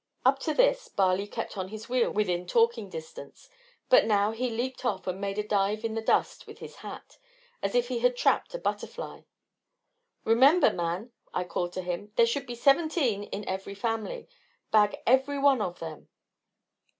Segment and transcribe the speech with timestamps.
[0.25, 3.47] Up to this, Barley kept on his wheel within talking distance,
[3.87, 7.19] but now he leaped off and made a dive in the dust with his hat,
[7.61, 9.21] as if he had trapped a butterfly.
[10.23, 14.27] "Remember, man," I called to him, "there should be seventeen in every family;
[14.71, 16.09] bag every one of them."